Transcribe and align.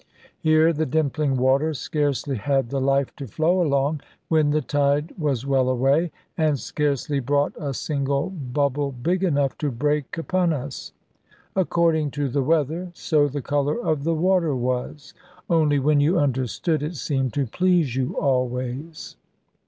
Here 0.39 0.73
the 0.73 0.87
dimpling 0.87 1.35
water 1.37 1.75
scarcely 1.75 2.37
had 2.37 2.71
the 2.71 2.81
life 2.81 3.15
to 3.17 3.27
flow 3.27 3.61
along 3.61 4.01
when 4.29 4.49
the 4.49 4.63
tide 4.63 5.13
was 5.15 5.45
well 5.45 5.69
away; 5.69 6.11
and 6.35 6.57
scarcely 6.57 7.19
brought 7.19 7.53
a 7.59 7.75
single 7.75 8.31
bubble 8.31 8.91
big 8.91 9.23
enough 9.23 9.55
to 9.59 9.69
break 9.69 10.17
upon 10.17 10.53
us. 10.53 10.91
According 11.55 12.09
to 12.17 12.29
the 12.29 12.41
weather, 12.41 12.89
so 12.95 13.27
the 13.27 13.43
colour 13.43 13.79
of 13.79 14.03
the 14.03 14.15
water 14.15 14.55
was. 14.55 15.13
Only 15.47 15.77
when 15.77 16.01
you 16.01 16.17
understood, 16.17 16.81
it 16.81 16.95
seemed 16.95 17.31
to 17.33 17.45
please 17.45 17.95
you 17.95 18.17
always. 18.17 19.17